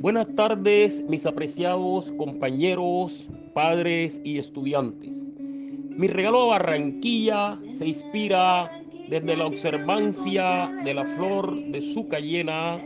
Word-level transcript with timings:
Buenas 0.00 0.34
tardes, 0.34 1.04
mis 1.10 1.26
apreciados 1.26 2.10
compañeros, 2.12 3.28
padres 3.52 4.18
y 4.24 4.38
estudiantes. 4.38 5.22
Mi 5.36 6.08
regalo 6.08 6.44
a 6.44 6.58
Barranquilla 6.58 7.58
se 7.70 7.86
inspira 7.86 8.70
desde 9.10 9.36
la 9.36 9.44
observancia 9.44 10.70
de 10.86 10.94
la 10.94 11.04
flor 11.04 11.54
de 11.66 11.82
su 11.82 12.08
cayena 12.08 12.82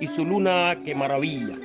y 0.00 0.06
su 0.06 0.24
luna 0.24 0.78
que 0.84 0.94
maravilla. 0.94 1.58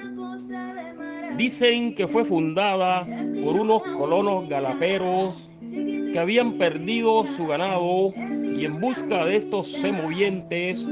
Dicen 1.38 1.94
que 1.94 2.08
fue 2.08 2.26
fundada 2.26 3.06
por 3.46 3.58
unos 3.58 3.84
colonos 3.84 4.50
galaperos 4.50 5.52
que 5.70 6.18
habían 6.18 6.54
perdido 6.54 7.28
su 7.28 7.46
ganado 7.46 8.12
y 8.58 8.66
en 8.66 8.80
busca 8.80 9.24
de 9.28 9.36
estos 9.36 9.72
semovientes 9.72 10.88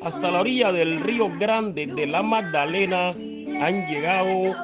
hasta 0.00 0.30
la 0.30 0.40
orilla 0.40 0.72
del 0.72 1.00
río 1.00 1.30
Grande 1.38 1.86
de 1.86 2.06
la 2.06 2.22
Magdalena 2.22 3.14
han 3.60 3.86
llegado 3.86 4.54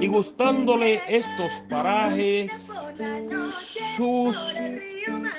y 0.00 0.06
gustándole 0.06 1.00
estos 1.08 1.52
parajes, 1.68 2.70
sus 3.96 4.56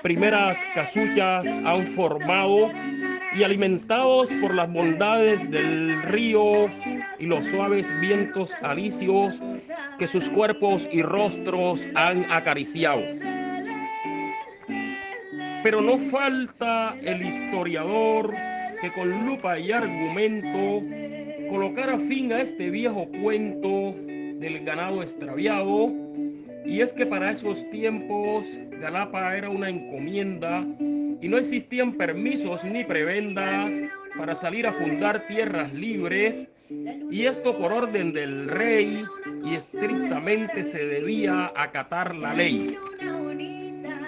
primeras 0.02 0.64
casuchas 0.74 1.48
han 1.48 1.88
formado 1.88 2.70
y 3.36 3.44
alimentados 3.44 4.30
por 4.42 4.54
las 4.54 4.72
bondades 4.72 5.50
del 5.52 6.02
río 6.04 6.68
y 7.20 7.26
los 7.26 7.46
suaves 7.46 7.92
vientos 8.00 8.54
alicios 8.62 9.42
que 10.00 10.08
sus 10.08 10.30
cuerpos 10.30 10.88
y 10.92 11.02
rostros 11.02 11.88
han 11.96 12.26
acariciado. 12.32 13.02
Pero 15.64 15.82
no 15.82 15.98
falta 15.98 16.96
el 17.02 17.26
historiador 17.26 18.34
que 18.80 18.92
con 18.92 19.26
lupa 19.26 19.58
y 19.60 19.72
argumento 19.72 20.82
colocara 21.50 22.00
fin 22.00 22.34
a 22.34 22.42
este 22.42 22.70
viejo 22.70 23.08
cuento 23.22 23.96
del 24.40 24.64
ganado 24.64 25.02
extraviado. 25.02 25.92
Y 26.66 26.82
es 26.82 26.94
que 26.94 27.06
para 27.06 27.32
esos 27.32 27.70
tiempos 27.70 28.60
Galapa 28.80 29.38
era 29.38 29.50
una 29.50 29.70
encomienda 29.70 30.66
y 31.22 31.28
no 31.28 31.38
existían 31.38 31.94
permisos 31.94 32.64
ni 32.64 32.84
prebendas 32.84 33.74
para 34.18 34.36
salir 34.36 34.66
a 34.68 34.74
fundar 34.74 35.28
tierras 35.28 35.74
libres. 35.74 36.48
Y 37.12 37.26
esto 37.26 37.56
por 37.58 37.72
orden 37.72 38.14
del 38.14 38.50
rey 38.50 39.04
y 39.44 39.54
estrictamente 39.54 40.64
se 40.64 40.86
debía 40.86 41.52
acatar 41.56 42.16
la 42.16 42.34
ley. 42.34 42.78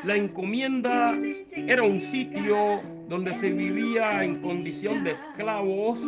La 0.03 0.15
encomienda 0.15 1.15
era 1.55 1.83
un 1.83 2.01
sitio 2.01 2.81
donde 3.07 3.33
se 3.33 3.49
vivía 3.49 4.23
en 4.23 4.41
condición 4.41 5.03
de 5.03 5.11
esclavos, 5.11 5.99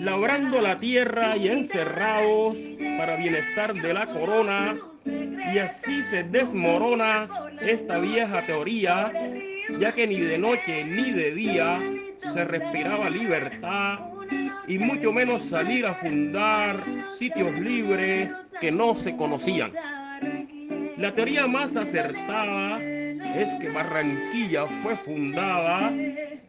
labrando 0.00 0.60
la 0.60 0.78
tierra 0.78 1.36
y 1.36 1.48
encerrados 1.48 2.58
para 2.98 3.16
bienestar 3.16 3.74
de 3.74 3.94
la 3.94 4.06
corona, 4.06 4.76
y 5.06 5.58
así 5.58 6.02
se 6.02 6.24
desmorona 6.24 7.28
esta 7.60 7.98
vieja 7.98 8.44
teoría, 8.44 9.12
ya 9.78 9.92
que 9.92 10.06
ni 10.06 10.20
de 10.20 10.38
noche 10.38 10.84
ni 10.84 11.10
de 11.10 11.32
día 11.32 11.80
se 12.18 12.44
respiraba 12.44 13.08
libertad 13.08 14.00
y 14.66 14.78
mucho 14.78 15.12
menos 15.12 15.42
salir 15.42 15.86
a 15.86 15.94
fundar 15.94 16.82
sitios 17.10 17.54
libres 17.58 18.34
que 18.60 18.70
no 18.70 18.94
se 18.94 19.16
conocían. 19.16 19.72
La 20.98 21.14
teoría 21.14 21.46
más 21.46 21.76
acertada 21.76 22.78
es 23.36 23.54
que 23.60 23.68
Barranquilla 23.70 24.66
fue 24.66 24.96
fundada 24.96 25.92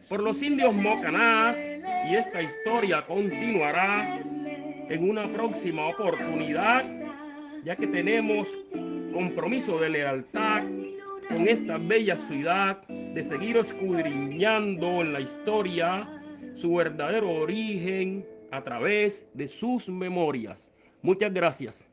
por 0.08 0.22
los 0.22 0.42
indios 0.42 0.74
mocanás 0.74 1.58
y 2.10 2.14
esta 2.14 2.42
historia 2.42 3.04
continuará 3.06 4.18
en 4.88 5.08
una 5.08 5.32
próxima 5.32 5.88
oportunidad, 5.88 6.84
ya 7.64 7.76
que 7.76 7.86
tenemos 7.86 8.58
compromiso 9.12 9.78
de 9.78 9.90
lealtad 9.90 10.64
con 11.28 11.46
esta 11.46 11.78
bella 11.78 12.16
ciudad, 12.16 12.82
de 12.88 13.22
seguir 13.22 13.56
escudriñando 13.56 15.00
en 15.00 15.12
la 15.12 15.20
historia 15.20 16.08
su 16.54 16.74
verdadero 16.74 17.30
origen 17.30 18.26
a 18.50 18.62
través 18.62 19.28
de 19.34 19.46
sus 19.48 19.88
memorias. 19.88 20.72
Muchas 21.02 21.32
gracias. 21.32 21.90